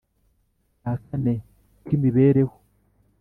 Cya 0.79 0.93
kane 1.05 1.33
k 1.85 1.87
imibereho 1.95 2.55